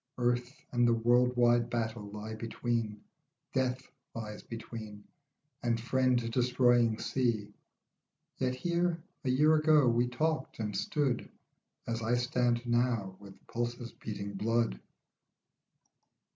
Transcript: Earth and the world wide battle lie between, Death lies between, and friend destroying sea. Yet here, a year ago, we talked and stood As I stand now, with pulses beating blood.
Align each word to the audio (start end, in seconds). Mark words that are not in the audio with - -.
Earth 0.17 0.59
and 0.71 0.87
the 0.87 0.95
world 0.95 1.37
wide 1.37 1.69
battle 1.69 2.09
lie 2.09 2.33
between, 2.33 3.03
Death 3.53 3.91
lies 4.15 4.41
between, 4.41 5.03
and 5.61 5.79
friend 5.79 6.31
destroying 6.31 6.97
sea. 6.97 7.53
Yet 8.39 8.55
here, 8.55 9.03
a 9.23 9.29
year 9.29 9.53
ago, 9.53 9.87
we 9.87 10.07
talked 10.07 10.57
and 10.57 10.75
stood 10.75 11.29
As 11.85 12.01
I 12.01 12.15
stand 12.15 12.65
now, 12.65 13.15
with 13.19 13.45
pulses 13.45 13.91
beating 13.91 14.33
blood. 14.33 14.79